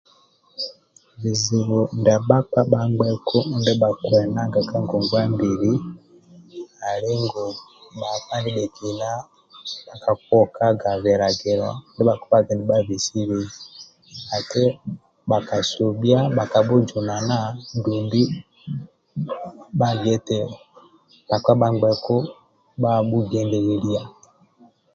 [1.21, 5.73] Bizibu ndia bhakpa bhangbeku ndibhakuenaga ka ngonguwa mbili
[6.89, 7.45] ali ngu
[7.99, 9.09] bhakpa ndibhekina
[9.85, 13.39] bhakakuokaga bilagilo ndibhakibhaga nibhakisebe
[14.37, 14.63] ati
[15.29, 17.37] bhakasobhia bhakabhujunana,
[17.83, 18.21] dumbi
[19.77, 20.39] bhagia eti
[21.27, 22.15] bhakpa bhangbeku
[22.81, 24.01] bhabhugendelelia